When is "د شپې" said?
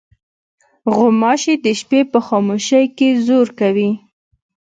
1.65-2.01